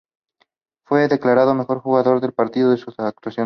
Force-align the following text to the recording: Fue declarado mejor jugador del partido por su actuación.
Fue 0.83 1.07
declarado 1.07 1.53
mejor 1.53 1.81
jugador 1.81 2.21
del 2.21 2.33
partido 2.33 2.75
por 2.75 2.95
su 2.95 3.01
actuación. 3.03 3.39